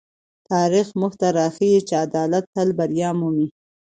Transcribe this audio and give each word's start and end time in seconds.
تاریخ 0.51 0.87
موږ 0.99 1.13
ته 1.21 1.27
راښيي 1.37 1.79
چې 1.87 1.93
عدالت 2.05 2.43
تل 2.55 2.69
بریا 2.79 3.09
مومي. 3.19 3.47